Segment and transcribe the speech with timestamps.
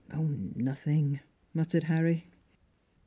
[0.15, 1.19] "Oh, nothing,"
[1.53, 2.25] muttered Harry.